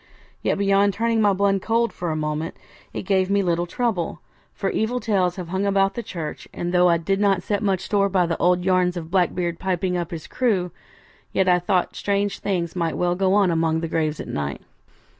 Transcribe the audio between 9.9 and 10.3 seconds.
up his